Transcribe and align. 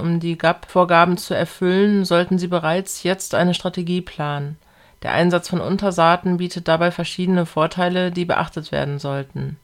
Um 0.00 0.18
die 0.18 0.38
GAP-Vorgaben 0.38 1.18
zu 1.18 1.34
erfüllen, 1.34 2.06
sollten 2.06 2.38
sie 2.38 2.48
bereits 2.48 3.02
jetzt 3.02 3.34
eine 3.34 3.52
Strategie 3.52 4.00
planen. 4.00 4.56
Der 5.02 5.12
Einsatz 5.12 5.50
von 5.50 5.60
Untersaaten 5.60 6.38
bietet 6.38 6.68
dabei 6.68 6.90
verschiedene 6.90 7.44
Vorteile, 7.44 8.10
die 8.10 8.24
beachtet 8.24 8.72
werden 8.72 8.98
sollten. 8.98 9.58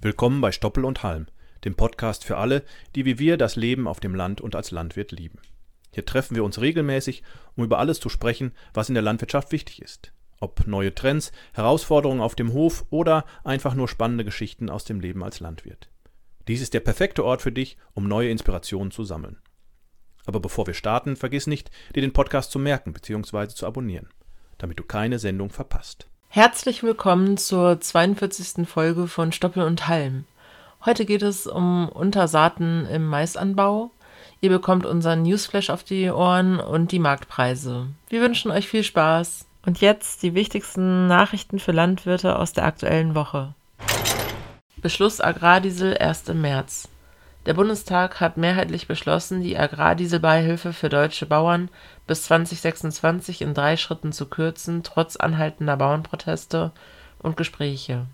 Willkommen 0.00 0.40
bei 0.40 0.52
Stoppel 0.52 0.84
und 0.84 1.02
Halm, 1.02 1.26
dem 1.64 1.74
Podcast 1.74 2.24
für 2.24 2.36
alle, 2.36 2.62
die 2.94 3.04
wie 3.04 3.18
wir 3.18 3.36
das 3.36 3.56
Leben 3.56 3.88
auf 3.88 3.98
dem 3.98 4.14
Land 4.14 4.40
und 4.40 4.54
als 4.54 4.70
Landwirt 4.70 5.10
lieben. 5.10 5.40
Hier 5.92 6.06
treffen 6.06 6.36
wir 6.36 6.44
uns 6.44 6.60
regelmäßig, 6.60 7.24
um 7.56 7.64
über 7.64 7.80
alles 7.80 7.98
zu 7.98 8.08
sprechen, 8.08 8.52
was 8.72 8.88
in 8.88 8.94
der 8.94 9.02
Landwirtschaft 9.02 9.50
wichtig 9.50 9.82
ist. 9.82 10.12
Ob 10.38 10.68
neue 10.68 10.94
Trends, 10.94 11.32
Herausforderungen 11.54 12.20
auf 12.20 12.36
dem 12.36 12.52
Hof 12.52 12.84
oder 12.90 13.24
einfach 13.42 13.74
nur 13.74 13.88
spannende 13.88 14.24
Geschichten 14.24 14.70
aus 14.70 14.84
dem 14.84 15.00
Leben 15.00 15.24
als 15.24 15.40
Landwirt. 15.40 15.91
Dies 16.48 16.60
ist 16.60 16.74
der 16.74 16.80
perfekte 16.80 17.24
Ort 17.24 17.40
für 17.42 17.52
dich, 17.52 17.76
um 17.94 18.08
neue 18.08 18.30
Inspirationen 18.30 18.90
zu 18.90 19.04
sammeln. 19.04 19.38
Aber 20.26 20.40
bevor 20.40 20.66
wir 20.66 20.74
starten, 20.74 21.16
vergiss 21.16 21.46
nicht, 21.46 21.70
dir 21.94 22.00
den 22.00 22.12
Podcast 22.12 22.50
zu 22.50 22.58
merken 22.58 22.92
bzw. 22.92 23.48
zu 23.48 23.66
abonnieren, 23.66 24.08
damit 24.58 24.78
du 24.78 24.84
keine 24.84 25.18
Sendung 25.18 25.50
verpasst. 25.50 26.08
Herzlich 26.28 26.82
willkommen 26.82 27.36
zur 27.36 27.80
42. 27.80 28.66
Folge 28.66 29.06
von 29.06 29.30
Stoppel 29.30 29.62
und 29.62 29.86
Halm. 29.86 30.24
Heute 30.84 31.04
geht 31.04 31.22
es 31.22 31.46
um 31.46 31.88
Untersaaten 31.88 32.86
im 32.86 33.06
Maisanbau. 33.06 33.92
Ihr 34.40 34.50
bekommt 34.50 34.84
unseren 34.84 35.22
Newsflash 35.22 35.70
auf 35.70 35.84
die 35.84 36.10
Ohren 36.10 36.58
und 36.58 36.90
die 36.90 36.98
Marktpreise. 36.98 37.86
Wir 38.08 38.20
wünschen 38.20 38.50
euch 38.50 38.66
viel 38.66 38.82
Spaß. 38.82 39.46
Und 39.64 39.80
jetzt 39.80 40.24
die 40.24 40.34
wichtigsten 40.34 41.06
Nachrichten 41.06 41.60
für 41.60 41.70
Landwirte 41.70 42.36
aus 42.36 42.52
der 42.52 42.64
aktuellen 42.64 43.14
Woche. 43.14 43.54
Beschluss 44.82 45.20
Agrardiesel 45.20 45.96
1. 45.96 46.34
März. 46.34 46.88
Der 47.46 47.54
Bundestag 47.54 48.18
hat 48.18 48.36
mehrheitlich 48.36 48.88
beschlossen, 48.88 49.40
die 49.40 49.56
Agrardieselbeihilfe 49.56 50.72
für 50.72 50.88
deutsche 50.88 51.24
Bauern 51.24 51.68
bis 52.08 52.24
2026 52.24 53.42
in 53.42 53.54
drei 53.54 53.76
Schritten 53.76 54.10
zu 54.10 54.26
kürzen, 54.26 54.82
trotz 54.82 55.14
anhaltender 55.14 55.76
Bauernproteste 55.76 56.72
und 57.20 57.36
Gespräche. 57.36 58.06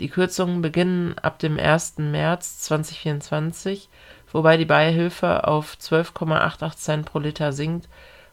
Die 0.00 0.08
Kürzungen 0.08 0.62
beginnen 0.62 1.16
ab 1.22 1.38
dem 1.38 1.60
1. 1.60 1.98
März 1.98 2.58
2024, 2.62 3.88
wobei 4.32 4.56
die 4.56 4.64
Beihilfe 4.64 5.46
auf 5.46 5.76
12,88 5.80 6.76
Cent 6.76 7.06
pro 7.06 7.20
Liter 7.20 7.52
sinkt 7.52 7.88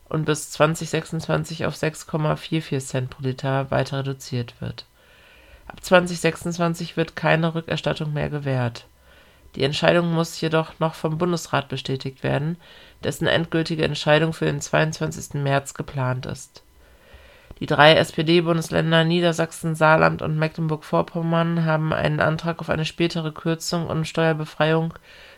und 0.10 0.26
bis 0.26 0.50
2026 0.50 1.68
auf 1.68 1.76
6,44 1.76 2.80
Cent 2.80 3.10
pro 3.12 3.22
Liter 3.22 3.70
weiter 3.70 4.00
reduziert 4.00 4.60
wird. 4.62 4.88
Ab 5.72 5.84
2026 5.84 6.98
wird 6.98 7.16
keine 7.16 7.56
Rückerstattung 7.56 8.14
mehr 8.14 8.30
gewährt 8.30 8.86
die 9.56 9.64
Entscheidung 9.64 10.14
muss 10.14 10.40
jedoch 10.40 10.80
noch 10.80 10.94
vom 10.94 11.18
Bundesrat 11.18 11.68
bestätigt 11.68 12.24
werden, 12.24 12.58
dessen 13.04 13.28
endgültige 13.28 13.84
Entscheidung 13.84 14.34
für 14.34 14.46
den 14.46 14.62
22. 14.62 15.42
März 15.42 15.74
geplant 15.74 16.26
ist. 16.26 16.64
Die 17.60 17.66
drei 17.66 17.94
SPD-Bundesländer 17.96 19.04
Niedersachsen, 19.04 19.76
Saarland 19.76 20.22
und 20.22 20.38
Mecklenburg-Vorpommern 20.40 21.66
haben 21.66 21.94
einen 21.94 22.20
Antrag 22.20 22.60
auf 22.60 22.70
eine 22.70 22.86
spätere 22.86 23.32
Kürzung 23.32 23.88
und 23.88 24.08
Steuerbefreiung 24.08 24.94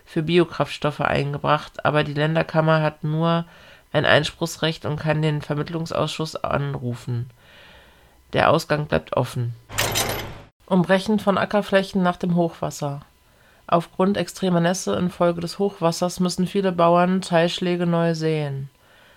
für 0.05 0.23
Biokraftstoffe 0.23 1.01
eingebracht, 1.01 1.83
aber 1.83 2.03
die 2.03 2.13
Länderkammer 2.13 2.81
hat 2.81 3.03
nur 3.03 3.45
ein 3.91 4.05
Einspruchsrecht 4.05 4.85
und 4.85 4.97
kann 4.97 5.21
den 5.21 5.41
Vermittlungsausschuss 5.41 6.35
anrufen. 6.35 7.29
Der 8.31 8.49
Ausgang 8.51 8.87
bleibt 8.87 9.17
offen. 9.17 9.53
Umbrechen 10.65 11.19
von 11.19 11.37
Ackerflächen 11.37 12.01
nach 12.03 12.17
dem 12.17 12.35
Hochwasser 12.35 13.01
Aufgrund 13.67 14.17
extremer 14.17 14.59
Nässe 14.59 14.95
infolge 14.95 15.41
des 15.41 15.57
Hochwassers 15.57 16.19
müssen 16.19 16.47
viele 16.47 16.71
Bauern 16.71 17.21
Teilschläge 17.21 17.85
neu 17.85 18.13
säen. 18.13 18.69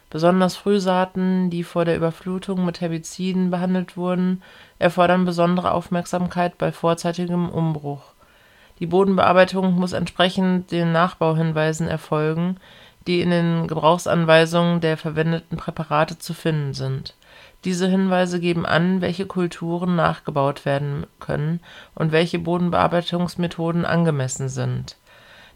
Besonders 0.08 0.56
Frühsaaten, 0.56 1.50
die 1.50 1.64
vor 1.64 1.84
der 1.84 1.96
Überflutung 1.96 2.64
mit 2.64 2.80
Herbiziden 2.80 3.50
behandelt 3.50 3.96
wurden, 3.96 4.42
erfordern 4.78 5.24
besondere 5.24 5.72
Aufmerksamkeit 5.72 6.58
bei 6.58 6.70
vorzeitigem 6.70 7.48
Umbruch. 7.48 8.02
Die 8.78 8.86
Bodenbearbeitung 8.86 9.74
muss 9.74 9.92
entsprechend 9.92 10.70
den 10.70 10.92
Nachbauhinweisen 10.92 11.88
erfolgen, 11.88 12.56
die 13.06 13.20
in 13.20 13.30
den 13.30 13.66
Gebrauchsanweisungen 13.66 14.80
der 14.80 14.96
verwendeten 14.96 15.56
Präparate 15.56 16.18
zu 16.18 16.34
finden 16.34 16.74
sind 16.74 17.14
diese 17.66 17.88
Hinweise 17.88 18.40
geben 18.40 18.64
an, 18.64 19.02
welche 19.02 19.26
Kulturen 19.26 19.96
nachgebaut 19.96 20.64
werden 20.64 21.06
können 21.20 21.60
und 21.94 22.12
welche 22.12 22.38
Bodenbearbeitungsmethoden 22.38 23.84
angemessen 23.84 24.48
sind. 24.48 24.96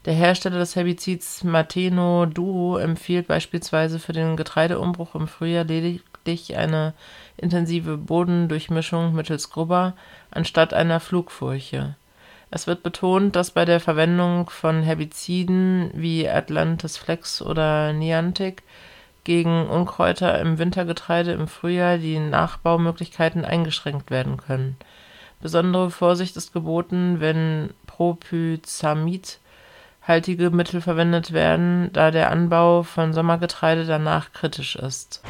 Der 0.07 0.15
Hersteller 0.15 0.59
des 0.59 0.77
Herbizids 0.77 1.45
Mateno 1.45 2.27
Duo 2.27 2.79
empfiehlt 2.79 3.29
beispielsweise 3.29 3.99
für 3.99 4.13
den 4.13 4.37
Getreideumbruch 4.37 5.15
im 5.15 5.29
Frühjahr 5.29 5.65
lediglich 5.65 6.57
eine 6.57 6.95
intensive 7.37 7.97
Bodendurchmischung 7.97 9.15
mittels 9.15 9.51
Grubber 9.51 9.95
anstatt 10.31 10.75
einer 10.75 11.01
Flugfurche. 11.01 11.97
Es 12.51 12.67
wird 12.67 12.83
betont, 12.83 13.37
dass 13.37 13.53
bei 13.53 13.65
der 13.65 13.79
Verwendung 13.79 14.51
von 14.51 14.83
Herbiziden 14.83 15.91
wie 15.95 16.29
Atlantis 16.29 16.97
Flex 16.97 17.41
oder 17.41 17.93
Niantic 17.93 18.65
gegen 19.31 19.69
Unkräuter 19.69 20.41
im 20.41 20.59
Wintergetreide 20.59 21.31
im 21.31 21.47
Frühjahr 21.47 21.99
die 21.99 22.19
Nachbaumöglichkeiten 22.19 23.45
eingeschränkt 23.45 24.11
werden 24.11 24.39
können. 24.39 24.77
Besondere 25.41 25.93
Vorsicht 25.93 26.37
ist 26.37 26.53
geboten, 26.53 27.21
wenn 27.21 27.73
propyzamid-haltige 27.87 30.51
Mittel 30.51 30.81
verwendet 30.81 31.33
werden, 31.33 31.93
da 31.93 32.11
der 32.11 32.33
Anbau 32.33 32.83
von 32.83 33.13
Sommergetreide 33.13 33.87
danach 33.87 34.33
kritisch 34.33 34.75
ist. 34.75 35.23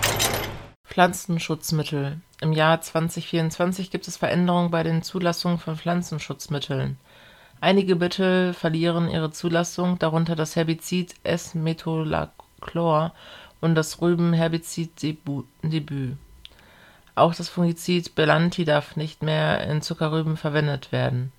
Pflanzenschutzmittel. 0.87 2.23
Im 2.41 2.55
Jahr 2.55 2.81
2024 2.81 3.91
gibt 3.91 4.09
es 4.09 4.17
Veränderungen 4.17 4.71
bei 4.71 4.83
den 4.83 5.03
Zulassungen 5.03 5.59
von 5.59 5.77
Pflanzenschutzmitteln. 5.77 6.97
Einige 7.61 7.97
Mittel 7.97 8.55
verlieren 8.55 9.11
ihre 9.11 9.31
Zulassung, 9.31 9.99
darunter 9.99 10.37
das 10.37 10.57
Herbizid 10.57 11.17
S-Metolachlor 11.23 13.13
und 13.61 13.75
das 13.75 14.01
Rübenherbizid-Debüt. 14.01 16.17
Auch 17.15 17.35
das 17.35 17.49
Fungizid 17.49 18.15
Belanti 18.15 18.65
darf 18.65 18.97
nicht 18.97 19.23
mehr 19.23 19.67
in 19.67 19.83
Zuckerrüben 19.83 20.37
verwendet 20.37 20.93
werden. 20.93 21.33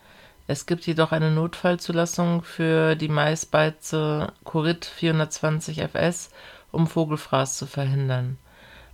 Es 0.47 0.65
gibt 0.65 0.85
jedoch 0.85 1.11
eine 1.11 1.31
Notfallzulassung 1.31 2.43
für 2.43 2.95
die 2.95 3.07
Maisbeize 3.07 4.33
Corit 4.43 4.85
420 4.85 5.81
FS, 5.81 6.29
um 6.71 6.87
Vogelfraß 6.87 7.57
zu 7.57 7.67
verhindern. 7.67 8.37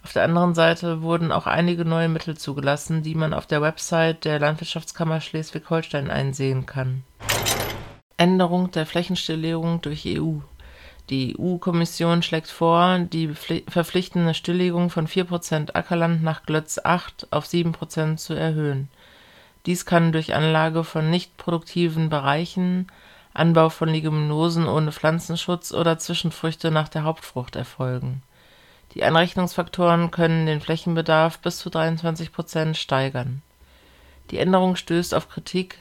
Auf 0.03 0.13
der 0.13 0.23
anderen 0.23 0.53
Seite 0.53 1.01
wurden 1.01 1.31
auch 1.31 1.47
einige 1.47 1.83
neue 1.83 2.09
Mittel 2.09 2.37
zugelassen, 2.37 3.03
die 3.03 3.15
man 3.15 3.33
auf 3.33 3.47
der 3.47 3.61
Website 3.61 4.23
der 4.23 4.39
Landwirtschaftskammer 4.39 5.19
Schleswig-Holstein 5.19 6.09
einsehen 6.09 6.65
kann. 6.65 7.03
Änderung 8.15 8.71
der 8.71 8.85
Flächenstilllegung 8.85 9.81
durch 9.81 10.05
EU 10.05 10.39
die 11.09 11.37
EU-Kommission 11.39 12.21
schlägt 12.21 12.49
vor, 12.49 12.99
die 12.99 13.29
verpflichtende 13.29 14.33
Stilllegung 14.33 14.89
von 14.89 15.07
4% 15.07 15.73
Ackerland 15.73 16.21
nach 16.21 16.43
Glötz 16.43 16.79
8 16.83 17.27
auf 17.31 17.45
7% 17.45 18.17
zu 18.17 18.33
erhöhen. 18.33 18.89
Dies 19.65 19.85
kann 19.85 20.11
durch 20.11 20.33
Anlage 20.33 20.83
von 20.83 21.09
nicht 21.09 21.37
produktiven 21.37 22.09
Bereichen, 22.09 22.87
Anbau 23.33 23.69
von 23.69 23.89
Leguminosen 23.89 24.67
ohne 24.67 24.91
Pflanzenschutz 24.91 25.71
oder 25.71 25.99
Zwischenfrüchte 25.99 26.71
nach 26.71 26.89
der 26.89 27.03
Hauptfrucht 27.03 27.55
erfolgen. 27.55 28.23
Die 28.93 29.03
Anrechnungsfaktoren 29.03 30.11
können 30.11 30.45
den 30.45 30.59
Flächenbedarf 30.59 31.39
bis 31.39 31.59
zu 31.59 31.69
23% 31.69 32.73
steigern. 32.73 33.41
Die 34.31 34.39
Änderung 34.39 34.75
stößt 34.75 35.13
auf 35.13 35.29
Kritik 35.29 35.77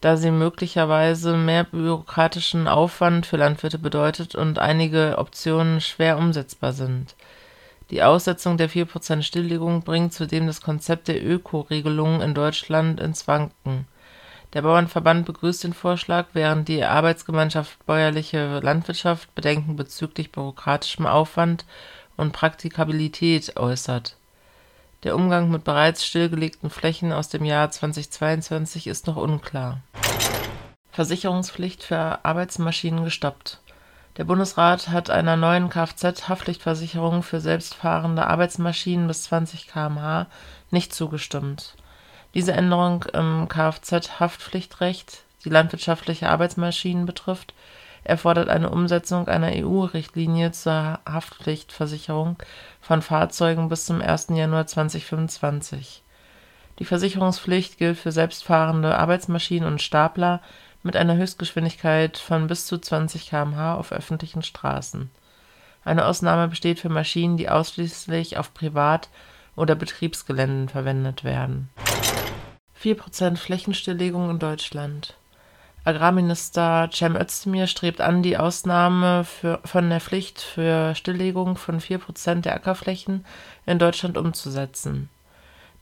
da 0.00 0.16
sie 0.16 0.30
möglicherweise 0.30 1.36
mehr 1.36 1.64
bürokratischen 1.64 2.68
Aufwand 2.68 3.26
für 3.26 3.36
Landwirte 3.36 3.78
bedeutet 3.78 4.34
und 4.34 4.58
einige 4.58 5.18
Optionen 5.18 5.80
schwer 5.80 6.18
umsetzbar 6.18 6.72
sind. 6.72 7.14
Die 7.90 8.02
Aussetzung 8.02 8.56
der 8.56 8.70
4% 8.70 9.22
Stilllegung 9.22 9.82
bringt 9.82 10.14
zudem 10.14 10.46
das 10.46 10.60
Konzept 10.60 11.08
der 11.08 11.24
Öko-Regelung 11.24 12.22
in 12.22 12.34
Deutschland 12.34 13.00
ins 13.00 13.26
Wanken. 13.26 13.86
Der 14.52 14.62
Bauernverband 14.62 15.26
begrüßt 15.26 15.64
den 15.64 15.74
Vorschlag, 15.74 16.26
während 16.32 16.68
die 16.68 16.84
Arbeitsgemeinschaft 16.84 17.84
Bäuerliche 17.86 18.60
Landwirtschaft 18.60 19.34
Bedenken 19.34 19.76
bezüglich 19.76 20.32
bürokratischem 20.32 21.06
Aufwand 21.06 21.64
und 22.16 22.32
Praktikabilität 22.32 23.56
äußert 23.56 24.16
der 25.02 25.14
Umgang 25.14 25.50
mit 25.50 25.64
bereits 25.64 26.04
stillgelegten 26.04 26.70
Flächen 26.70 27.12
aus 27.12 27.28
dem 27.28 27.44
Jahr 27.44 27.70
2022 27.70 28.86
ist 28.86 29.06
noch 29.06 29.16
unklar. 29.16 29.80
Versicherungspflicht 30.92 31.82
für 31.82 32.24
Arbeitsmaschinen 32.24 33.04
gestoppt. 33.04 33.60
Der 34.16 34.24
Bundesrat 34.24 34.88
hat 34.88 35.08
einer 35.08 35.36
neuen 35.36 35.70
Kfz-Haftpflichtversicherung 35.70 37.22
für 37.22 37.40
selbstfahrende 37.40 38.26
Arbeitsmaschinen 38.26 39.06
bis 39.06 39.22
20 39.24 39.68
km/h 39.68 40.26
nicht 40.70 40.94
zugestimmt. 40.94 41.76
Diese 42.34 42.52
Änderung 42.52 43.04
im 43.12 43.48
Kfz-Haftpflichtrecht, 43.48 45.24
die 45.44 45.48
landwirtschaftliche 45.48 46.28
Arbeitsmaschinen 46.28 47.06
betrifft, 47.06 47.54
Er 48.02 48.16
fordert 48.16 48.48
eine 48.48 48.70
Umsetzung 48.70 49.28
einer 49.28 49.50
EU-Richtlinie 49.52 50.52
zur 50.52 51.00
Haftpflichtversicherung 51.08 52.36
von 52.80 53.02
Fahrzeugen 53.02 53.68
bis 53.68 53.86
zum 53.86 54.00
1. 54.00 54.28
Januar 54.30 54.66
2025. 54.66 56.02
Die 56.78 56.84
Versicherungspflicht 56.86 57.76
gilt 57.76 57.98
für 57.98 58.10
selbstfahrende 58.10 58.96
Arbeitsmaschinen 58.96 59.70
und 59.70 59.82
Stapler 59.82 60.40
mit 60.82 60.96
einer 60.96 61.16
Höchstgeschwindigkeit 61.16 62.16
von 62.16 62.46
bis 62.46 62.66
zu 62.66 62.78
20 62.78 63.28
km/h 63.28 63.74
auf 63.74 63.92
öffentlichen 63.92 64.42
Straßen. 64.42 65.10
Eine 65.84 66.06
Ausnahme 66.06 66.48
besteht 66.48 66.80
für 66.80 66.88
Maschinen, 66.88 67.36
die 67.36 67.50
ausschließlich 67.50 68.38
auf 68.38 68.54
Privat 68.54 69.10
oder 69.56 69.74
Betriebsgeländen 69.74 70.68
verwendet 70.70 71.22
werden. 71.22 71.68
4% 72.82 73.36
Flächenstilllegung 73.36 74.30
in 74.30 74.38
Deutschland 74.38 75.16
Agrarminister 75.82 76.90
Cem 76.92 77.16
Özdemir 77.16 77.66
strebt 77.66 78.02
an, 78.02 78.22
die 78.22 78.36
Ausnahme 78.36 79.24
für, 79.24 79.60
von 79.64 79.88
der 79.88 80.00
Pflicht 80.00 80.40
für 80.40 80.94
Stilllegung 80.94 81.56
von 81.56 81.80
4% 81.80 82.42
der 82.42 82.54
Ackerflächen 82.54 83.24
in 83.64 83.78
Deutschland 83.78 84.18
umzusetzen. 84.18 85.08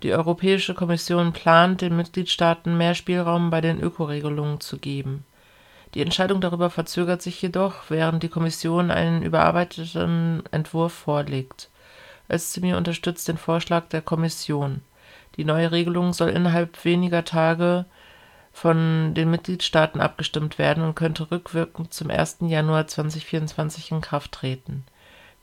Die 0.05 0.13
Europäische 0.13 0.75
Kommission 0.75 1.33
plant, 1.33 1.81
den 1.81 1.97
Mitgliedstaaten 1.97 2.79
mehr 2.79 2.95
Spielraum 2.95 3.51
bei 3.51 3.61
den 3.61 3.81
Ökoregelungen 3.81 4.61
zu 4.61 4.79
geben. 4.79 5.25
Die 5.95 6.03
Entscheidung 6.03 6.41
darüber 6.41 6.71
verzögert 6.71 7.21
sich 7.21 7.43
jedoch, 7.43 7.75
während 7.89 8.23
die 8.23 8.29
Kommission 8.29 8.93
einen 8.93 9.23
überarbeiteten 9.23 10.45
Entwurf 10.53 10.93
vorlegt. 10.93 11.71
Özdemir 12.31 12.77
unterstützt 12.77 13.27
den 13.27 13.39
Vorschlag 13.39 13.89
der 13.89 14.03
Kommission. 14.03 14.83
Die 15.37 15.45
neue 15.45 15.73
Regelung 15.73 16.13
soll 16.13 16.29
innerhalb 16.29 16.85
weniger 16.85 17.25
Tage 17.25 17.87
von 18.59 19.15
den 19.15 19.31
Mitgliedstaaten 19.31 20.01
abgestimmt 20.01 20.59
werden 20.59 20.83
und 20.83 20.97
könnte 20.97 21.31
rückwirkend 21.31 21.95
zum 21.95 22.11
1. 22.11 22.39
Januar 22.41 22.89
2024 22.89 23.93
in 23.93 24.01
Kraft 24.01 24.33
treten. 24.33 24.85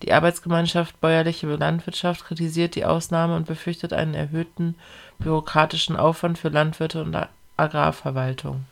Die 0.01 0.11
Arbeitsgemeinschaft 0.11 0.99
Bäuerliche 0.99 1.47
Landwirtschaft 1.47 2.25
kritisiert 2.25 2.75
die 2.75 2.83
Ausnahme 2.83 3.37
und 3.37 3.47
befürchtet 3.47 3.93
einen 3.93 4.15
erhöhten 4.15 4.75
bürokratischen 5.19 5.95
Aufwand 5.95 6.37
für 6.37 6.49
Landwirte 6.49 7.01
und 7.01 7.17
Agrarverwaltung. 7.55 8.65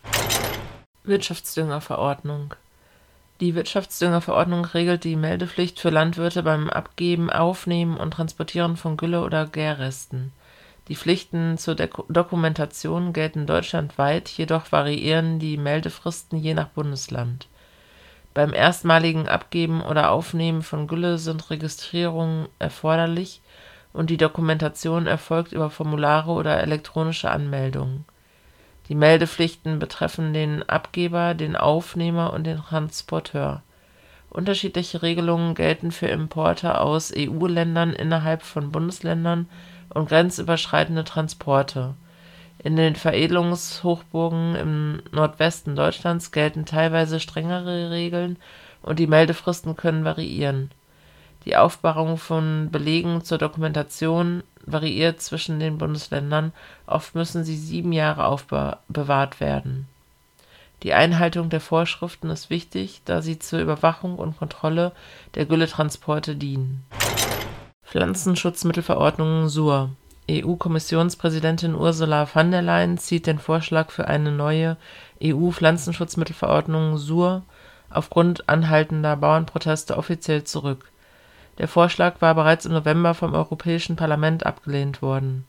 Wirtschaftsdüngerverordnung 1.05 2.53
Die 3.39 3.55
Wirtschaftsdüngerverordnung 3.55 4.65
regelt 4.65 5.05
die 5.05 5.15
Meldepflicht 5.15 5.79
für 5.79 5.89
Landwirte 5.89 6.43
beim 6.43 6.69
Abgeben, 6.69 7.29
Aufnehmen 7.29 7.95
und 7.95 8.11
Transportieren 8.11 8.75
von 8.75 8.97
Gülle 8.97 9.23
oder 9.23 9.45
Gärresten 9.45 10.33
die 10.89 10.95
Pflichten 10.95 11.57
zur 11.57 11.75
Dokumentation 11.75 13.13
gelten 13.13 13.45
deutschlandweit, 13.45 14.29
jedoch 14.29 14.71
variieren 14.71 15.39
die 15.39 15.57
Meldefristen 15.57 16.37
je 16.37 16.53
nach 16.53 16.67
Bundesland. 16.67 17.47
Beim 18.33 18.53
erstmaligen 18.53 19.27
Abgeben 19.27 19.81
oder 19.81 20.11
Aufnehmen 20.11 20.61
von 20.61 20.87
Gülle 20.87 21.19
sind 21.19 21.49
Registrierungen 21.49 22.47
erforderlich 22.59 23.41
und 23.93 24.09
die 24.09 24.17
Dokumentation 24.17 25.07
erfolgt 25.07 25.51
über 25.51 25.69
Formulare 25.69 26.31
oder 26.31 26.59
elektronische 26.61 27.29
Anmeldungen. 27.29 28.05
Die 28.89 28.95
Meldepflichten 28.95 29.79
betreffen 29.79 30.33
den 30.33 30.67
Abgeber, 30.67 31.35
den 31.35 31.55
Aufnehmer 31.55 32.33
und 32.33 32.43
den 32.45 32.57
Transporteur. 32.57 33.61
Unterschiedliche 34.29 35.03
Regelungen 35.03 35.53
gelten 35.53 35.91
für 35.91 36.07
Importe 36.07 36.81
aus 36.81 37.13
EU-Ländern 37.15 37.93
innerhalb 37.93 38.41
von 38.41 38.71
Bundesländern 38.71 39.47
und 39.93 40.09
grenzüberschreitende 40.09 41.03
Transporte. 41.03 41.93
In 42.59 42.75
den 42.75 42.95
Veredelungshochburgen 42.95 44.55
im 44.55 45.01
Nordwesten 45.11 45.75
Deutschlands 45.75 46.31
gelten 46.31 46.65
teilweise 46.65 47.19
strengere 47.19 47.91
Regeln 47.91 48.37
und 48.81 48.99
die 48.99 49.07
Meldefristen 49.07 49.75
können 49.75 50.05
variieren. 50.05 50.71
Die 51.45 51.57
Aufbewahrung 51.57 52.17
von 52.17 52.69
Belegen 52.71 53.23
zur 53.23 53.37
Dokumentation 53.37 54.43
variiert 54.65 55.21
zwischen 55.21 55.59
den 55.59 55.77
Bundesländern, 55.77 56.53
oft 56.87 57.15
müssen 57.15 57.43
sie 57.43 57.57
sieben 57.57 57.91
Jahre 57.91 58.25
aufbewahrt 58.25 59.41
werden. 59.41 59.87
Die 60.83 60.93
Einhaltung 60.93 61.49
der 61.49 61.61
Vorschriften 61.61 62.29
ist 62.29 62.49
wichtig, 62.49 63.01
da 63.05 63.21
sie 63.21 63.39
zur 63.39 63.59
Überwachung 63.59 64.17
und 64.17 64.37
Kontrolle 64.37 64.93
der 65.35 65.45
Gülletransporte 65.45 66.35
dienen 66.35 66.85
Pflanzenschutzmittelverordnung 67.93 69.49
(SUR). 69.49 69.91
EU-Kommissionspräsidentin 70.27 71.75
Ursula 71.75 72.25
von 72.25 72.49
der 72.49 72.63
Leyen 72.63 72.97
zieht 72.97 73.27
den 73.27 73.37
Vorschlag 73.37 73.91
für 73.91 74.07
eine 74.07 74.31
neue 74.31 74.77
EU-Pflanzenschutzmittelverordnung 75.23 76.97
(SUR) 76.97 77.43
aufgrund 77.91 78.49
anhaltender 78.49 79.15
Bauernproteste 79.15 79.95
offiziell 79.95 80.43
zurück. 80.43 80.89
Der 81.59 81.67
Vorschlag 81.67 82.19
war 82.19 82.33
bereits 82.33 82.65
im 82.65 82.71
November 82.71 83.13
vom 83.13 83.35
Europäischen 83.35 83.95
Parlament 83.95 84.43
abgelehnt 84.43 85.03
worden. 85.03 85.45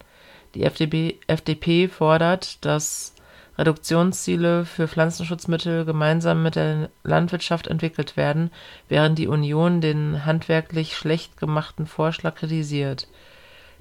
Die 0.55 0.65
FDP 0.65 1.89
fordert, 1.89 2.63
dass 2.63 3.14
Reduktionsziele 3.57 4.65
für 4.65 4.89
Pflanzenschutzmittel 4.89 5.85
gemeinsam 5.85 6.43
mit 6.43 6.57
der 6.57 6.91
Landwirtschaft 7.05 7.69
entwickelt 7.69 8.17
werden, 8.17 8.51
während 8.89 9.19
die 9.19 9.29
Union 9.29 9.81
den 9.81 10.25
handwerklich 10.27 10.97
schlecht 10.97 11.37
gemachten 11.37 11.87
Vorschlag 11.87 12.35
kritisiert. 12.35 13.07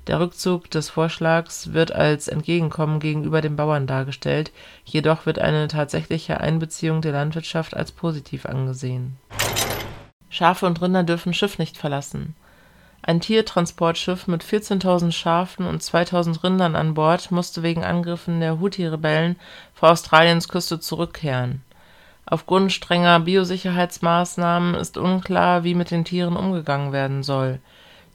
Der 0.07 0.19
Rückzug 0.19 0.69
des 0.69 0.89
Vorschlags 0.89 1.73
wird 1.73 1.93
als 1.93 2.27
Entgegenkommen 2.27 2.99
gegenüber 2.99 3.41
den 3.41 3.55
Bauern 3.55 3.87
dargestellt, 3.87 4.51
jedoch 4.83 5.25
wird 5.25 5.39
eine 5.39 5.67
tatsächliche 5.69 6.41
Einbeziehung 6.41 7.01
der 7.01 7.13
Landwirtschaft 7.13 7.75
als 7.75 7.91
positiv 7.91 8.45
angesehen. 8.45 9.17
Schafe 10.29 10.65
und 10.65 10.81
Rinder 10.81 11.03
dürfen 11.03 11.33
Schiff 11.33 11.57
nicht 11.57 11.77
verlassen 11.77 12.35
ein 13.05 13.19
Tiertransportschiff 13.19 14.27
mit 14.27 14.45
14.000 14.45 15.11
Schafen 15.11 15.67
und 15.67 15.81
2.000 15.81 16.41
Rindern 16.41 16.75
an 16.77 16.93
Bord 16.93 17.31
musste 17.31 17.61
wegen 17.61 17.83
Angriffen 17.83 18.39
der 18.39 18.61
Houthi-Rebellen 18.61 19.35
vor 19.73 19.91
Australiens 19.91 20.47
Küste 20.47 20.79
zurückkehren. 20.79 21.61
Aufgrund 22.25 22.71
strenger 22.71 23.19
Biosicherheitsmaßnahmen 23.19 24.75
ist 24.75 24.97
unklar, 24.97 25.65
wie 25.65 25.75
mit 25.75 25.91
den 25.91 26.05
Tieren 26.05 26.37
umgegangen 26.37 26.93
werden 26.93 27.23
soll. 27.23 27.59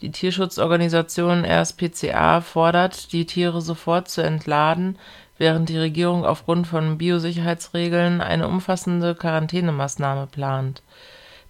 Die 0.00 0.10
Tierschutzorganisation 0.10 1.44
RSPCA 1.44 2.40
fordert, 2.40 3.12
die 3.12 3.26
Tiere 3.26 3.60
sofort 3.60 4.08
zu 4.08 4.22
entladen, 4.22 4.98
während 5.36 5.68
die 5.68 5.76
Regierung 5.76 6.24
aufgrund 6.24 6.66
von 6.66 6.96
Biosicherheitsregeln 6.96 8.22
eine 8.22 8.48
umfassende 8.48 9.14
Quarantänemaßnahme 9.14 10.28
plant 10.28 10.82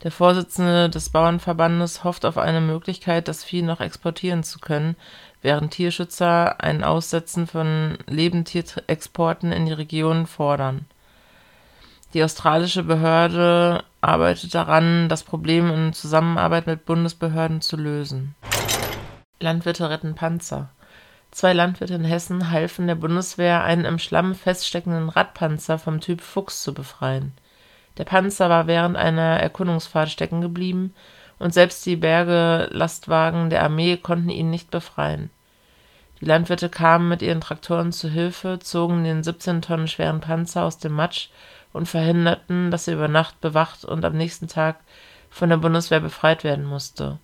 der 0.05 0.13
Vorsitzende 0.13 0.89
des 0.89 1.11
Bauernverbandes 1.11 2.05
hofft 2.05 2.25
auf 2.25 2.39
eine 2.39 2.61
Möglichkeit, 2.61 3.27
das 3.27 3.43
Vieh 3.43 3.63
noch 3.63 3.81
exportieren 3.81 4.45
zu 4.45 4.61
können, 4.61 4.95
während 5.43 5.73
Tierschützer 5.73 6.63
ein 6.63 6.85
Aussetzen 6.85 7.49
von 7.49 7.99
Lebendtierexporten 8.07 9.51
in 9.51 9.67
die 9.67 9.73
Region 9.73 10.29
fordern. 10.29 10.87
Die 12.15 12.23
australische 12.23 12.85
Behörde 12.85 13.83
arbeitet 14.01 14.55
daran, 14.55 15.09
das 15.09 15.25
Problem 15.25 15.69
in 15.69 15.93
Zusammenarbeit 15.93 16.69
mit 16.69 16.85
Bundesbehörden 16.85 17.61
zu 17.61 17.77
lösen. 17.77 18.37
Landwirte 19.41 19.91
retten 19.91 20.15
Panzer. 20.15 20.71
Zwei 21.33 21.53
Landwirte 21.53 21.95
in 21.95 22.05
Hessen 22.05 22.51
halfen 22.51 22.87
der 22.87 22.95
Bundeswehr, 22.95 23.65
einen 23.65 23.85
im 23.85 23.99
Schlamm 23.99 24.37
feststeckenden 24.37 25.09
Radpanzer 25.09 25.79
vom 25.79 26.01
Typ 26.01 26.21
Fuchs 26.21 26.63
zu 26.63 26.73
befreien 26.73 27.33
der 27.99 28.05
Panzer 28.05 28.49
war 28.49 28.67
während 28.67 28.97
einer 28.97 29.41
Erkundungsfahrt 29.41 30.09
stecken 30.09 30.41
geblieben, 30.41 30.95
und 31.41 31.55
selbst 31.55 31.85
die 31.87 31.97
Bergelastwagen 31.97 33.51
der 33.51 33.63
Armee 33.63 33.97
konnten 33.97 34.31
ihn 34.31 34.51
nicht 34.51 34.71
befreien. 34.71 35.31
Die 36.21 36.25
Landwirte 36.25 36.69
kamen 36.69 37.09
mit 37.09 37.23
ihren 37.23 37.41
Traktoren 37.41 37.93
zu 37.93 38.09
Hilfe, 38.09 38.59
zogen 38.61 39.05
den 39.05 39.23
17 39.23 39.63
Tonnen 39.63 39.87
schweren 39.87 40.21
Panzer 40.21 40.65
aus 40.65 40.79
dem 40.79 40.93
Matsch 40.93 41.29
und 41.73 41.87
verhinderten, 41.87 42.71
dass 42.71 42.89
er 42.89 42.95
über 42.95 43.09
Nacht 43.09 43.41
bewacht 43.41 43.85
und 43.85 44.05
am 44.05 44.17
nächsten 44.17 44.49
Tag 44.49 44.81
von 45.31 45.49
der 45.49 45.59
Bundeswehr 45.59 46.01
befreit 46.01 46.43
werden 46.43 46.65
musste. 46.65 47.19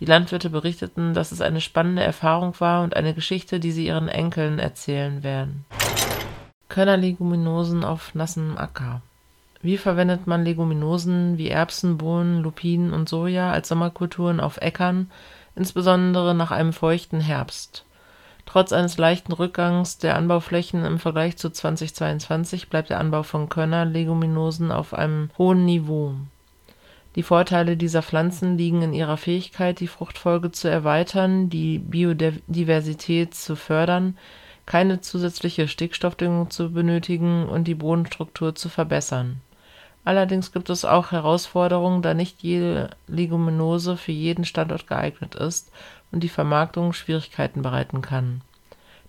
Die 0.00 0.06
Landwirte 0.06 0.50
berichteten, 0.50 1.14
dass 1.14 1.30
es 1.30 1.40
eine 1.40 1.60
spannende 1.60 2.02
Erfahrung 2.02 2.54
war 2.58 2.82
und 2.82 2.96
eine 2.96 3.14
Geschichte, 3.14 3.60
die 3.60 3.72
sie 3.72 3.86
ihren 3.86 4.08
Enkeln 4.08 4.58
erzählen 4.58 5.22
werden. 5.22 5.64
Körnerleguminosen 6.68 7.84
auf 7.84 8.14
nassem 8.14 8.58
Acker 8.58 9.02
wie 9.66 9.78
verwendet 9.78 10.28
man 10.28 10.44
Leguminosen 10.44 11.38
wie 11.38 11.48
Erbsen, 11.48 11.98
Bohnen, 11.98 12.40
Lupinen 12.40 12.92
und 12.92 13.08
Soja 13.08 13.50
als 13.50 13.66
Sommerkulturen 13.66 14.38
auf 14.38 14.58
Äckern, 14.58 15.10
insbesondere 15.56 16.36
nach 16.36 16.52
einem 16.52 16.72
feuchten 16.72 17.20
Herbst? 17.20 17.84
Trotz 18.46 18.72
eines 18.72 18.96
leichten 18.96 19.32
Rückgangs 19.32 19.98
der 19.98 20.14
Anbauflächen 20.14 20.84
im 20.84 21.00
Vergleich 21.00 21.36
zu 21.36 21.50
2022 21.50 22.68
bleibt 22.68 22.90
der 22.90 23.00
Anbau 23.00 23.24
von 23.24 23.48
Körnerleguminosen 23.48 24.70
auf 24.70 24.94
einem 24.94 25.30
hohen 25.36 25.64
Niveau. 25.64 26.14
Die 27.16 27.24
Vorteile 27.24 27.76
dieser 27.76 28.02
Pflanzen 28.02 28.56
liegen 28.56 28.82
in 28.82 28.92
ihrer 28.92 29.16
Fähigkeit, 29.16 29.80
die 29.80 29.88
Fruchtfolge 29.88 30.52
zu 30.52 30.70
erweitern, 30.70 31.50
die 31.50 31.80
Biodiversität 31.80 33.34
zu 33.34 33.56
fördern, 33.56 34.16
keine 34.64 35.00
zusätzliche 35.00 35.66
Stickstoffdüngung 35.66 36.50
zu 36.50 36.72
benötigen 36.72 37.48
und 37.48 37.64
die 37.64 37.74
Bodenstruktur 37.74 38.54
zu 38.54 38.68
verbessern 38.68 39.40
Allerdings 40.06 40.52
gibt 40.52 40.70
es 40.70 40.84
auch 40.84 41.10
Herausforderungen, 41.10 42.00
da 42.00 42.14
nicht 42.14 42.40
jede 42.40 42.90
Leguminose 43.08 43.96
für 43.96 44.12
jeden 44.12 44.44
Standort 44.44 44.86
geeignet 44.86 45.34
ist 45.34 45.72
und 46.12 46.22
die 46.22 46.28
Vermarktung 46.28 46.92
Schwierigkeiten 46.92 47.60
bereiten 47.60 48.02
kann. 48.02 48.40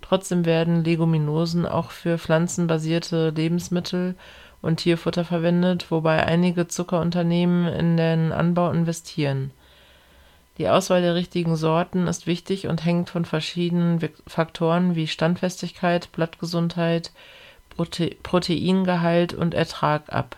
Trotzdem 0.02 0.44
werden 0.44 0.84
Leguminosen 0.84 1.68
auch 1.68 1.92
für 1.92 2.18
pflanzenbasierte 2.18 3.30
Lebensmittel 3.30 4.16
und 4.64 4.78
Tierfutter 4.78 5.24
verwendet, 5.24 5.92
wobei 5.92 6.26
einige 6.26 6.68
Zuckerunternehmen 6.68 7.68
in 7.68 7.96
den 7.96 8.32
Anbau 8.32 8.72
investieren. 8.72 9.52
Die 10.58 10.68
Auswahl 10.68 11.04
der 11.04 11.14
richtigen 11.14 11.58
Sorten 11.58 12.08
ist 12.08 12.26
wichtig 12.26 12.66
und 12.66 12.86
hängt 12.86 13.12
von 13.12 13.26
verschiedenen 13.26 14.00
Faktoren 14.26 14.96
wie 14.96 15.06
Standfestigkeit, 15.06 16.12
Blattgesundheit, 16.12 17.12
Prote 17.70 18.16
Proteingehalt 18.24 19.36
und 19.36 19.54
Ertrag 19.54 20.12
ab 20.12 20.38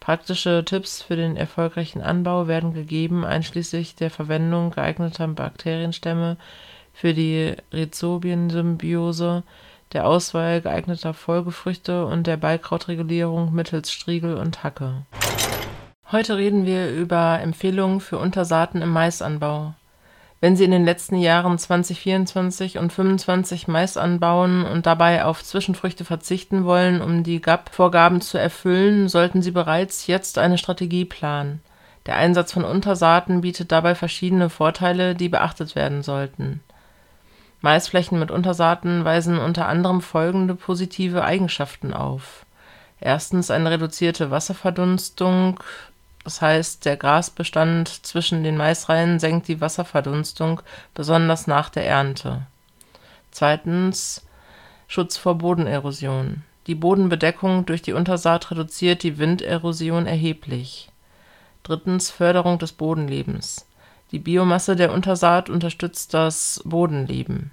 Praktische 0.00 0.64
Tipps 0.64 1.02
für 1.02 1.14
den 1.14 1.36
erfolgreichen 1.36 2.00
Anbau 2.00 2.48
werden 2.48 2.72
gegeben, 2.72 3.24
einschließlich 3.24 3.94
der 3.94 4.10
Verwendung 4.10 4.70
geeigneter 4.70 5.28
Bakterienstämme 5.28 6.38
für 6.94 7.12
die 7.12 7.54
Rhizobien-Symbiose, 7.72 9.42
der 9.92 10.06
Auswahl 10.06 10.62
geeigneter 10.62 11.12
Folgefrüchte 11.12 12.06
und 12.06 12.26
der 12.26 12.38
Beikrautregulierung 12.38 13.52
mittels 13.52 13.92
Striegel 13.92 14.36
und 14.36 14.64
Hacke. 14.64 15.02
Heute 16.10 16.36
reden 16.36 16.64
wir 16.64 16.90
über 16.90 17.38
Empfehlungen 17.40 18.00
für 18.00 18.18
Untersaaten 18.18 18.82
im 18.82 18.88
Maisanbau. 18.88 19.74
Wenn 20.40 20.56
Sie 20.56 20.64
in 20.64 20.70
den 20.70 20.86
letzten 20.86 21.16
Jahren 21.16 21.58
2024 21.58 22.78
und 22.78 22.90
2025 22.90 23.68
Mais 23.68 23.98
anbauen 23.98 24.64
und 24.64 24.86
dabei 24.86 25.24
auf 25.26 25.44
Zwischenfrüchte 25.44 26.06
verzichten 26.06 26.64
wollen, 26.64 27.02
um 27.02 27.22
die 27.22 27.42
GAP-Vorgaben 27.42 28.22
zu 28.22 28.38
erfüllen, 28.38 29.10
sollten 29.10 29.42
Sie 29.42 29.50
bereits 29.50 30.06
jetzt 30.06 30.38
eine 30.38 30.56
Strategie 30.56 31.04
planen. 31.04 31.60
Der 32.06 32.16
Einsatz 32.16 32.52
von 32.52 32.64
Untersaaten 32.64 33.42
bietet 33.42 33.70
dabei 33.70 33.94
verschiedene 33.94 34.48
Vorteile, 34.48 35.14
die 35.14 35.28
beachtet 35.28 35.74
werden 35.74 36.02
sollten. 36.02 36.62
Maisflächen 37.60 38.18
mit 38.18 38.30
Untersaaten 38.30 39.04
weisen 39.04 39.38
unter 39.38 39.68
anderem 39.68 40.00
folgende 40.00 40.54
positive 40.54 41.22
Eigenschaften 41.22 41.92
auf. 41.92 42.46
Erstens 42.98 43.50
eine 43.50 43.70
reduzierte 43.70 44.30
Wasserverdunstung 44.30 45.60
das 46.24 46.42
heißt, 46.42 46.84
der 46.84 46.96
Grasbestand 46.96 47.88
zwischen 48.06 48.44
den 48.44 48.56
Maisreihen 48.56 49.18
senkt 49.18 49.48
die 49.48 49.60
Wasserverdunstung, 49.60 50.60
besonders 50.94 51.46
nach 51.46 51.70
der 51.70 51.86
Ernte. 51.86 52.42
Zweitens 53.30 54.26
Schutz 54.86 55.16
vor 55.16 55.36
Bodenerosion. 55.36 56.42
Die 56.66 56.74
Bodenbedeckung 56.74 57.64
durch 57.64 57.80
die 57.80 57.92
Untersaat 57.92 58.50
reduziert 58.50 59.02
die 59.02 59.18
Winderosion 59.18 60.06
erheblich. 60.06 60.90
Drittens 61.62 62.10
Förderung 62.10 62.58
des 62.58 62.72
Bodenlebens. 62.72 63.66
Die 64.12 64.18
Biomasse 64.18 64.76
der 64.76 64.92
Untersaat 64.92 65.48
unterstützt 65.48 66.12
das 66.12 66.60
Bodenleben 66.64 67.52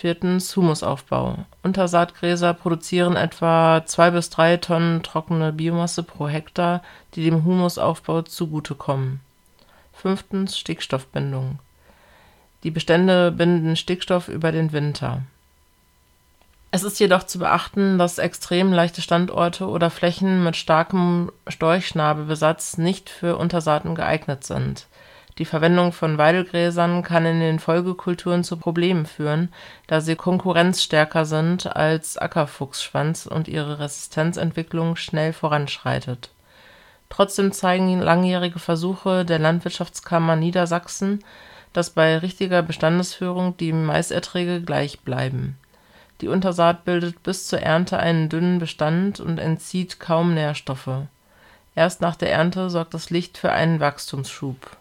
Viertens 0.00 0.56
Humusaufbau. 0.56 1.44
Untersaatgräser 1.62 2.54
produzieren 2.54 3.16
etwa 3.16 3.82
zwei 3.84 4.10
bis 4.10 4.30
drei 4.30 4.56
Tonnen 4.56 5.02
trockene 5.02 5.52
Biomasse 5.52 6.02
pro 6.02 6.26
Hektar, 6.26 6.82
die 7.14 7.22
dem 7.22 7.44
Humusaufbau 7.44 8.22
zugutekommen. 8.22 9.20
Fünftens 9.92 10.58
Stickstoffbindung. 10.58 11.58
Die 12.62 12.70
Bestände 12.70 13.30
binden 13.30 13.76
Stickstoff 13.76 14.28
über 14.28 14.52
den 14.52 14.72
Winter. 14.72 15.20
Es 16.70 16.82
ist 16.82 16.98
jedoch 16.98 17.24
zu 17.24 17.38
beachten, 17.38 17.98
dass 17.98 18.16
extrem 18.16 18.72
leichte 18.72 19.02
Standorte 19.02 19.68
oder 19.68 19.90
Flächen 19.90 20.42
mit 20.42 20.56
starkem 20.56 21.30
Storchschnabelbesatz 21.46 22.78
nicht 22.78 23.10
für 23.10 23.36
Untersaaten 23.36 23.94
geeignet 23.94 24.44
sind 24.44 24.86
die 25.38 25.44
Verwendung 25.44 25.92
von 25.92 26.18
Weidelgräsern 26.18 27.02
kann 27.02 27.24
in 27.24 27.40
den 27.40 27.58
Folgekulturen 27.58 28.44
zu 28.44 28.56
Problemen 28.56 29.06
führen, 29.06 29.52
da 29.86 30.00
sie 30.00 30.16
konkurrenzstärker 30.16 31.24
sind 31.24 31.74
als 31.76 32.18
Ackerfuchsschwanz 32.18 33.26
und 33.26 33.48
ihre 33.48 33.78
Resistenzentwicklung 33.78 34.96
schnell 34.96 35.32
voranschreitet. 35.32 36.30
Trotzdem 37.08 37.52
zeigen 37.52 38.00
langjährige 38.00 38.58
Versuche 38.58 39.24
der 39.24 39.38
Landwirtschaftskammer 39.38 40.36
Niedersachsen, 40.36 41.24
dass 41.72 41.90
bei 41.90 42.18
richtiger 42.18 42.62
Bestandesführung 42.62 43.56
die 43.56 43.72
Maiserträge 43.72 44.60
gleich 44.60 45.00
bleiben. 45.00 45.56
Die 46.20 46.28
Untersaat 46.28 46.84
bildet 46.84 47.22
bis 47.22 47.46
zur 47.46 47.60
Ernte 47.60 47.98
einen 47.98 48.28
dünnen 48.28 48.58
Bestand 48.58 49.20
und 49.20 49.38
entzieht 49.38 50.00
kaum 50.00 50.34
Nährstoffe. 50.34 51.06
Erst 51.74 52.00
nach 52.00 52.16
der 52.16 52.32
Ernte 52.32 52.68
sorgt 52.68 52.94
das 52.94 53.10
Licht 53.10 53.38
für 53.38 53.52
einen 53.52 53.80
Wachstumsschub 53.80 54.76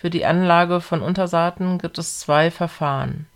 für 0.00 0.10
die 0.10 0.24
Anlage 0.24 0.80
von 0.80 1.02
Untersaaten 1.02 1.78
gibt 1.78 1.98
es 1.98 2.20
zwei 2.20 2.52
Verfahren. 2.52 3.26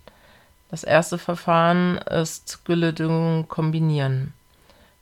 Das 0.71 0.85
erste 0.85 1.17
Verfahren 1.17 1.97
ist 1.97 2.63
Gülledüngung 2.63 3.49
kombinieren. 3.49 4.33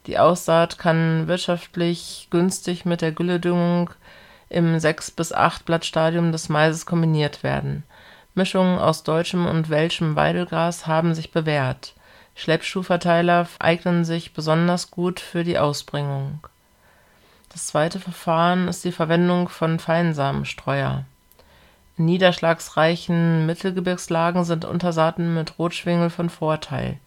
Die 0.08 0.18
Aussaat 0.18 0.80
kann 0.80 1.28
wirtschaftlich 1.28 2.30
günstig 2.32 2.86
mit 2.86 3.02
der 3.02 3.12
Gülledüngung 3.12 3.92
im 4.50 4.80
6 4.80 5.12
bis 5.12 5.32
8 5.32 5.64
Blattstadium 5.66 6.32
des 6.32 6.50
Maises 6.50 6.88
kombiniert 6.88 7.44
werden. 7.44 7.84
Mischungen 8.34 8.80
aus 8.80 9.04
deutschem 9.04 9.46
und 9.46 9.70
welschem 9.70 10.16
Weidelgras 10.16 10.88
haben 10.88 11.14
sich 11.14 11.32
bewährt. 11.32 11.94
Schleppschuhverteiler 12.34 13.48
eignen 13.60 14.04
sich 14.04 14.34
besonders 14.34 14.90
gut 14.90 15.20
für 15.20 15.44
die 15.44 15.60
Ausbringung. 15.60 16.40
Das 17.50 17.68
zweite 17.68 18.00
Verfahren 18.00 18.68
ist 18.68 18.84
die 18.84 18.92
Verwendung 18.92 19.48
von 19.48 19.78
Feinsamenstreuer 19.78 21.06
in 21.11 21.11
niederschlagsreichen 22.06 23.46
Mittelgebirgslagen 23.46 24.44
sind 24.44 24.66
Untersaaten 24.66 25.34
mit 25.34 25.58
Rotschwingel 25.60 26.10
von 26.10 26.30
Vorteil. 26.30 26.98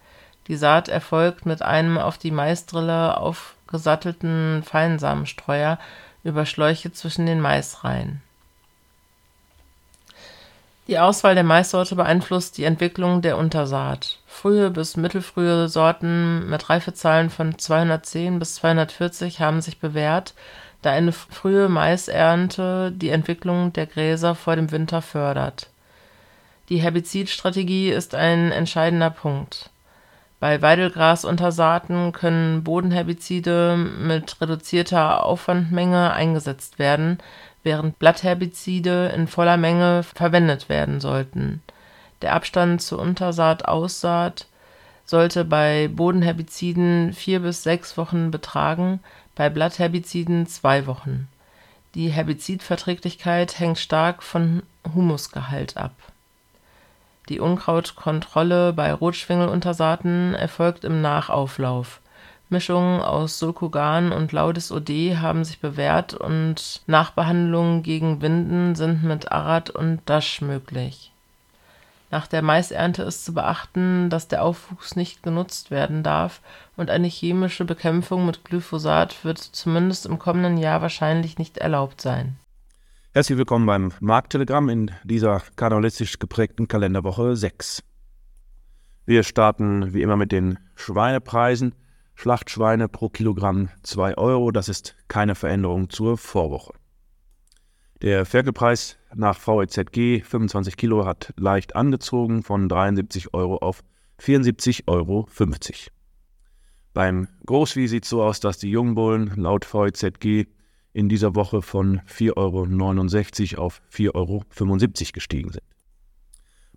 Die 0.49 0.57
Saat 0.57 0.89
erfolgt 0.89 1.47
mit 1.47 1.63
einem 1.63 1.99
auf 1.99 2.19
die 2.19 2.31
Maisdrille 2.31 3.17
aufgesattelten 3.17 4.63
Feinsamenstreuer 4.63 5.79
über 6.23 6.47
Schläuche 6.47 6.93
zwischen 6.93 7.27
den 7.27 7.41
Maisreihen. 7.41 8.23
Die 10.87 10.99
Auswahl 10.99 11.35
der 11.35 11.45
Maissorte 11.45 11.97
beeinflusst 11.97 12.59
die 12.59 12.65
Entwicklung 12.65 13.23
der 13.23 13.39
Untersaat. 13.39 14.19
Frühe 14.27 14.71
bis 14.71 14.99
mittelfrühe 14.99 15.69
Sorten 15.69 16.51
mit 16.51 16.69
Reifezahlen 16.69 17.31
von 17.31 17.59
210 17.59 18.39
bis 18.39 18.57
240 18.57 19.41
haben 19.41 19.63
sich 19.63 19.79
bewährt 19.79 20.35
da 20.85 20.93
eine 20.93 21.12
frühe 21.12 21.69
Maisernte 21.69 22.93
die 22.93 23.11
Entwicklung 23.11 23.73
der 23.73 23.87
Gräser 23.87 24.35
vor 24.35 24.57
dem 24.57 24.71
Winter 24.71 25.03
fördert. 25.03 25.69
Die 26.69 26.79
Herbizidstrategie 26.79 27.91
ist 27.91 28.14
ein 28.14 28.53
entscheidender 28.53 29.11
Punkt. 29.11 29.71
Bei 30.41 30.61
Weidelgrasuntersaaten 30.61 32.12
können 32.12 32.64
Bodenherbizide 32.64 33.76
mit 33.76 34.41
reduzierter 34.41 35.25
Aufwandmenge 35.25 36.12
eingesetzt 36.12 36.79
werden, 36.79 37.19
während 37.62 37.99
Blattherbizide 37.99 39.12
in 39.14 39.26
voller 39.26 39.57
Menge 39.57 40.03
verwendet 40.03 40.69
werden 40.69 41.00
sollten. 41.00 41.62
Der 42.21 42.35
Abstand 42.35 42.83
zur 42.83 42.99
Untersaat-Aussaat 43.00 44.47
sollte 45.04 45.44
bei 45.44 45.88
Bodenherbiziden 45.88 47.12
vier 47.12 47.40
bis 47.40 47.62
sechs 47.62 47.96
Wochen 47.96 48.30
betragen, 48.30 49.00
bei 49.34 49.50
Blattherbiziden 49.50 50.46
zwei 50.46 50.87
Wochen. 50.87 51.28
Die 51.94 52.08
Herbizidverträglichkeit 52.08 53.58
hängt 53.58 53.78
stark 53.78 54.23
von 54.23 54.62
Humusgehalt 54.94 55.76
ab. 55.76 55.94
Die 57.28 57.40
Unkrautkontrolle 57.40 58.73
bei 58.73 58.92
Rotschwingeluntersaaten 58.92 60.34
erfolgt 60.34 60.84
im 60.84 61.00
Nachauflauf. 61.00 62.00
Mischungen 62.50 63.00
aus 63.00 63.38
Sulcogan 63.38 64.12
und 64.12 64.32
Laudis 64.32 64.70
OD 64.70 65.16
haben 65.16 65.44
sich 65.44 65.61
bewährt 65.61 66.14
und 66.14 66.82
Nachbehandlungen 66.87 67.82
gegen 67.82 68.20
Winden 68.20 68.75
sind 68.75 69.02
mit 69.02 69.32
Arad 69.32 69.70
und 69.70 70.00
Dasch 70.04 70.42
möglich 70.42 71.13
nach 72.11 72.26
der 72.26 72.42
Maisernte 72.42 73.02
ist 73.02 73.25
zu 73.25 73.34
beachten, 73.34 74.11
dass 74.11 74.28
der 74.28 74.42
Aufwuchs 74.42 74.96
nicht 74.96 75.23
genutzt 75.23 75.70
werden 75.70 76.02
darf 76.02 76.40
und 76.76 76.90
eine 76.90 77.08
chemische 77.08 77.64
Bekämpfung 77.64 78.26
mit 78.26 78.44
Glyphosat 78.44 79.25
wird 79.25 79.38
zumindest 79.38 80.06
im 80.06 80.18
kommenden 80.18 80.56
Jahr 80.56 80.82
wahrscheinlich 80.82 81.38
nicht 81.38 81.58
erlaubt 81.58 82.00
sein. 82.00 82.37
Herzlich 83.12 83.38
willkommen 83.38 83.66
beim 83.66 83.92
Markttelegramm 84.00 84.68
in 84.68 84.90
dieser 85.04 85.42
karnevalistisch 85.56 86.18
geprägten 86.18 86.66
Kalenderwoche 86.66 87.37
6. 87.37 87.82
Wir 89.06 89.23
starten 89.23 89.92
wie 89.92 90.02
immer 90.02 90.16
mit 90.16 90.32
den 90.32 90.58
Schweinepreisen. 90.75 91.75
Schlachtschweine 92.14 92.88
pro 92.88 93.08
Kilogramm 93.08 93.68
2 93.82 94.16
Euro, 94.16 94.50
das 94.50 94.68
ist 94.68 94.96
keine 95.08 95.34
Veränderung 95.34 95.90
zur 95.90 96.16
Vorwoche. 96.16 96.75
Der 98.04 98.26
Ferkelpreis 98.26 98.99
nach 99.14 99.38
VEZG 99.38 100.23
25 100.23 100.76
Kilo 100.76 101.06
hat 101.06 101.32
leicht 101.38 101.75
angezogen 101.75 102.42
von 102.42 102.68
73 102.68 103.32
Euro 103.32 103.56
auf 103.56 103.82
74,50 104.20 104.82
Euro. 104.88 105.26
Beim 106.92 107.28
Großvieh 107.46 107.87
sieht 107.87 108.04
es 108.04 108.11
so 108.11 108.23
aus, 108.23 108.40
dass 108.40 108.58
die 108.58 108.68
Jungbullen 108.68 109.32
laut 109.37 109.64
VEZG 109.64 110.46
in 110.92 111.08
dieser 111.08 111.34
Woche 111.34 111.62
von 111.62 112.00
4,69 112.00 113.56
Euro 113.56 113.64
auf 113.64 113.80
4,75 113.90 114.14
Euro 114.14 114.44
gestiegen 115.14 115.52
sind. 115.52 115.64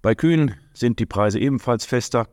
Bei 0.01 0.15
Kühen 0.15 0.55
sind 0.73 0.97
die 0.99 1.05
Preise 1.05 1.39
ebenfalls 1.39 1.85
fester. 1.85 2.29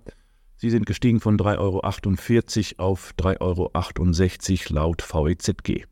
Sie 0.55 0.71
sind 0.71 0.87
gestiegen 0.87 1.19
von 1.19 1.37
3,48 1.37 2.79
Euro 2.79 2.93
auf 2.93 3.13
3,68 3.19 4.71
Euro 4.71 4.73
laut 4.73 5.03
VEZG. 5.03 5.85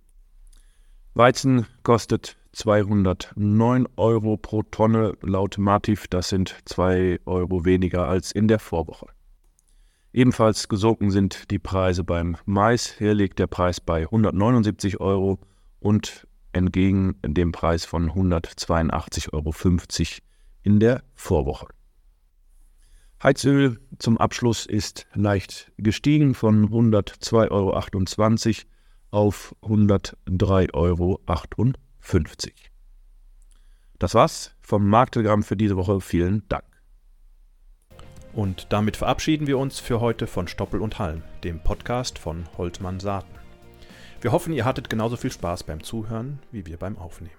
Weizen 1.14 1.66
kostet 1.82 2.36
209 2.52 3.86
Euro 3.96 4.36
pro 4.36 4.62
Tonne 4.62 5.14
laut 5.22 5.58
Mativ. 5.58 6.06
Das 6.08 6.28
sind 6.28 6.56
2 6.66 7.20
Euro 7.24 7.64
weniger 7.64 8.06
als 8.06 8.32
in 8.32 8.48
der 8.48 8.58
Vorwoche. 8.58 9.06
Ebenfalls 10.12 10.68
gesunken 10.68 11.10
sind 11.10 11.50
die 11.50 11.58
Preise 11.58 12.04
beim 12.04 12.36
Mais. 12.44 12.92
Hier 12.98 13.14
liegt 13.14 13.38
der 13.38 13.46
Preis 13.46 13.80
bei 13.80 14.02
179 14.02 15.00
Euro 15.00 15.38
und 15.80 16.26
entgegen 16.52 17.16
dem 17.24 17.52
Preis 17.52 17.86
von 17.86 18.10
182,50 18.10 19.32
Euro 19.32 19.54
in 20.62 20.80
der 20.80 21.02
Vorwoche. 21.14 21.68
Heizöl 23.22 23.78
zum 23.98 24.18
Abschluss 24.18 24.66
ist 24.66 25.06
leicht 25.14 25.72
gestiegen 25.78 26.34
von 26.34 26.68
102,28 26.68 27.50
Euro 27.50 29.26
auf 29.26 29.54
103,58 29.62 30.74
Euro. 30.74 31.20
Das 33.98 34.14
war's 34.14 34.54
vom 34.60 34.88
Marktelegramm 34.88 35.42
für 35.44 35.56
diese 35.56 35.76
Woche. 35.76 36.00
Vielen 36.00 36.46
Dank. 36.48 36.64
Und 38.32 38.72
damit 38.72 38.96
verabschieden 38.96 39.46
wir 39.46 39.58
uns 39.58 39.78
für 39.78 40.00
heute 40.00 40.26
von 40.26 40.48
Stoppel 40.48 40.80
und 40.80 40.98
Halm, 40.98 41.22
dem 41.44 41.62
Podcast 41.62 42.18
von 42.18 42.48
Holtmann 42.58 42.98
Saaten. 42.98 43.38
Wir 44.20 44.32
hoffen, 44.32 44.52
ihr 44.52 44.64
hattet 44.64 44.90
genauso 44.90 45.16
viel 45.16 45.30
Spaß 45.30 45.62
beim 45.64 45.82
Zuhören 45.82 46.40
wie 46.50 46.66
wir 46.66 46.78
beim 46.78 46.98
Aufnehmen. 46.98 47.36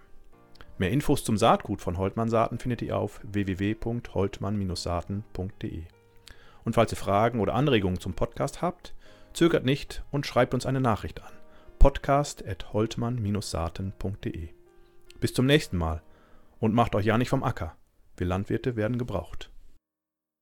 Mehr 0.77 0.91
Infos 0.91 1.23
zum 1.23 1.37
Saatgut 1.37 1.81
von 1.81 1.97
Holtmann 1.97 2.29
Saaten 2.29 2.59
findet 2.59 2.81
ihr 2.81 2.97
auf 2.97 3.19
www.holtmann-saaten.de. 3.23 5.83
Und 6.63 6.75
falls 6.75 6.93
ihr 6.93 6.97
Fragen 6.97 7.41
oder 7.41 7.55
Anregungen 7.55 7.99
zum 7.99 8.13
Podcast 8.13 8.61
habt, 8.61 8.93
zögert 9.33 9.65
nicht 9.65 10.03
und 10.11 10.25
schreibt 10.25 10.53
uns 10.53 10.65
eine 10.65 10.79
Nachricht 10.79 11.21
an 11.21 11.42
podcast.holtmann-saaten.de. 11.83 14.49
Bis 15.19 15.33
zum 15.33 15.45
nächsten 15.45 15.75
Mal 15.75 16.01
und 16.61 16.73
macht 16.73 16.95
euch 16.95 17.05
ja 17.05 17.17
nicht 17.17 17.27
vom 17.27 17.43
Acker. 17.43 17.75
Wir 18.15 18.25
Landwirte 18.25 18.77
werden 18.77 18.97
gebraucht. 18.97 19.51